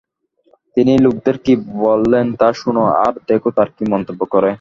তিনি 0.77 0.93
লোকদের 0.97 1.35
কি 1.45 1.53
বলেন 1.81 2.27
তা 2.39 2.47
শোনো, 2.53 2.83
আর 3.03 3.13
দেখো 3.29 3.49
তারা 3.57 3.71
কী 3.77 3.83
মন্তব্য 3.93 4.21
করে। 4.33 4.49